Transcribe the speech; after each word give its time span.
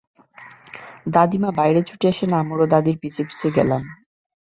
দাদিমা 1.07 1.49
বাইরে 1.51 1.81
ছুটে 1.83 2.05
আসেন, 2.07 2.31
আমরাও 2.33 2.71
দাদির 2.73 2.97
পিছে 3.01 3.21
পিছে 3.27 3.47
গেলাম। 3.57 3.81